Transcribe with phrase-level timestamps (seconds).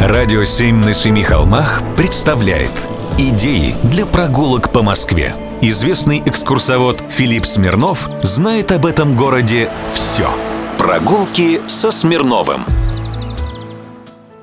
[0.00, 2.72] Радио «Семь на семи холмах» представляет
[3.18, 5.34] Идеи для прогулок по Москве.
[5.60, 10.28] Известный экскурсовод Филипп Смирнов знает об этом городе все.
[10.78, 12.62] Прогулки со Смирновым.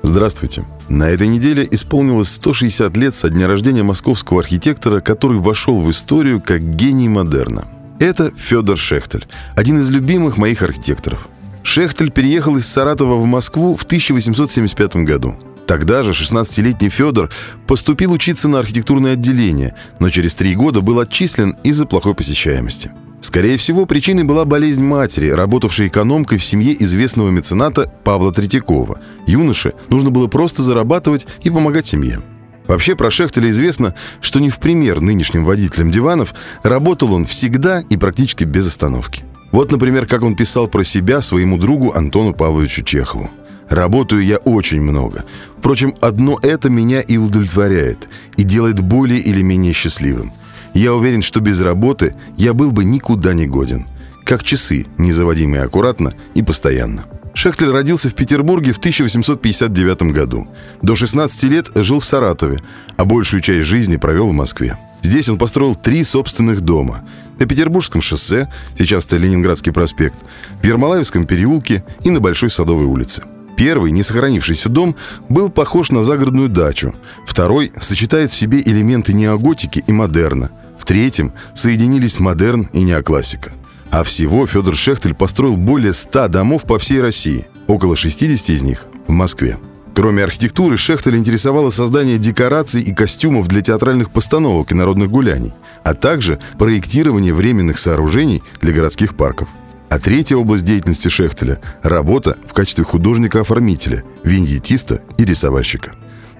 [0.02, 0.64] Здравствуйте.
[0.88, 6.40] На этой неделе исполнилось 160 лет со дня рождения московского архитектора, который вошел в историю
[6.40, 7.66] как гений модерна.
[7.98, 9.26] Это Федор Шехтель,
[9.56, 11.28] один из любимых моих архитекторов.
[11.62, 15.34] Шехтель переехал из Саратова в Москву в 1875 году.
[15.66, 17.30] Тогда же 16-летний Федор
[17.68, 22.90] поступил учиться на архитектурное отделение, но через три года был отчислен из-за плохой посещаемости.
[23.20, 28.98] Скорее всего, причиной была болезнь матери, работавшей экономкой в семье известного мецената Павла Третьякова.
[29.26, 32.20] Юноше нужно было просто зарабатывать и помогать семье.
[32.66, 37.96] Вообще про Шехтеля известно, что не в пример нынешним водителям диванов работал он всегда и
[37.96, 39.24] практически без остановки.
[39.50, 43.30] Вот, например, как он писал про себя своему другу Антону Павловичу Чехову.
[43.68, 45.24] Работаю я очень много.
[45.58, 50.32] Впрочем, одно это меня и удовлетворяет, и делает более или менее счастливым.
[50.74, 53.86] Я уверен, что без работы я был бы никуда не годен.
[54.24, 57.06] Как часы, не заводимые аккуратно и постоянно.
[57.32, 60.48] Шехтель родился в Петербурге в 1859 году.
[60.82, 62.58] До 16 лет жил в Саратове,
[62.96, 64.76] а большую часть жизни провел в Москве.
[65.02, 67.02] Здесь он построил три собственных дома.
[67.40, 70.18] На Петербургском шоссе, сейчас это Ленинградский проспект,
[70.62, 73.22] в Ермолаевском переулке и на Большой Садовой улице.
[73.56, 74.94] Первый, не сохранившийся дом,
[75.30, 76.94] был похож на загородную дачу.
[77.26, 80.50] Второй сочетает в себе элементы неоготики и модерна.
[80.78, 83.52] В третьем соединились модерн и неоклассика.
[83.90, 87.48] А всего Федор Шехтель построил более 100 домов по всей России.
[87.66, 89.56] Около 60 из них в Москве.
[90.00, 95.92] Кроме архитектуры, Шехтель интересовало создание декораций и костюмов для театральных постановок и народных гуляний, а
[95.92, 99.50] также проектирование временных сооружений для городских парков.
[99.90, 105.92] А третья область деятельности Шехтеля– работа в качестве художника-оформителя, виньетиста и рисовальщика.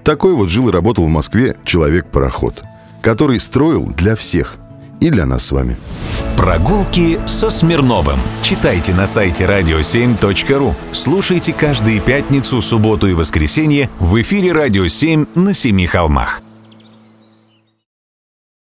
[0.03, 2.63] Такой вот жил и работал в Москве человек-пароход,
[3.03, 4.57] который строил для всех
[5.01, 5.75] и для нас с вами.
[6.37, 8.19] Прогулки со Смирновым.
[8.41, 10.73] Читайте на сайте radio7.ru.
[10.93, 16.41] Слушайте каждые пятницу, субботу и воскресенье в эфире «Радио 7» на Семи холмах.